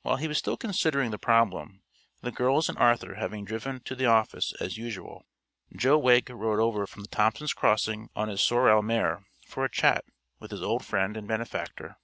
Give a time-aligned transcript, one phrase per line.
[0.00, 1.84] While he was still considering the problem,
[2.20, 5.24] the girls and Arthur having driven to the office, as usual,
[5.76, 10.04] Joe Wegg rode over from Thompson's Crossing on his sorrel mare for a chat
[10.40, 11.96] with his old friend and benefactor.